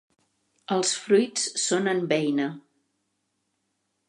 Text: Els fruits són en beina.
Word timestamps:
Els 0.75 0.93
fruits 1.01 1.45
són 1.67 1.93
en 1.93 2.01
beina. 2.15 2.49